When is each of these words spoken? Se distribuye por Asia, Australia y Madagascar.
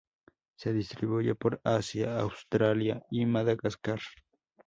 Se 0.55 0.73
distribuye 0.73 1.35
por 1.35 1.61
Asia, 1.63 2.17
Australia 2.17 3.03
y 3.11 3.27
Madagascar. 3.27 3.99